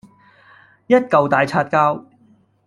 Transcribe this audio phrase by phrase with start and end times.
[0.87, 2.03] 一嚿大擦膠